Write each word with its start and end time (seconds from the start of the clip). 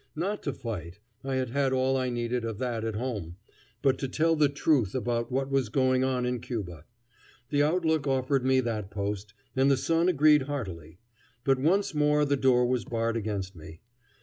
Not 0.15 0.41
to 0.41 0.51
fight, 0.53 0.99
I 1.23 1.35
had 1.35 1.51
had 1.51 1.73
all 1.73 1.95
I 1.95 2.09
needed 2.09 2.43
of 2.43 2.57
that 2.57 2.83
at 2.83 2.95
home, 2.95 3.35
but 3.83 3.99
to 3.99 4.07
tell 4.07 4.35
the 4.35 4.49
truth 4.49 4.95
about 4.95 5.31
what 5.31 5.51
was 5.51 5.69
going 5.69 6.03
on 6.03 6.25
in 6.25 6.39
Cuba. 6.39 6.85
The 7.51 7.61
Outlook 7.61 8.07
offered 8.07 8.43
me 8.43 8.61
that 8.61 8.89
post, 8.89 9.35
and 9.55 9.69
the 9.69 9.77
Sun 9.77 10.09
agreed 10.09 10.41
heartily; 10.41 10.97
but 11.43 11.59
once 11.59 11.93
more 11.93 12.25
the 12.25 12.35
door 12.35 12.65
was 12.65 12.83
barred 12.83 13.15
against 13.15 13.55
me. 13.55 13.81